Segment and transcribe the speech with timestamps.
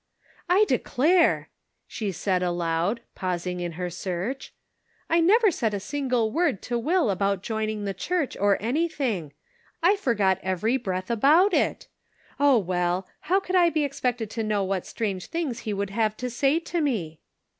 [0.49, 1.51] I declare,"
[1.85, 4.51] she said aloud, pausing in her search,"
[5.11, 9.31] I never said a single word to Will about joining the Church, or any thing.
[9.83, 11.87] I forgot every breath about it!
[12.39, 16.17] Oh, well, how could I be expected to know what strange things he would have
[16.17, 17.19] to say to me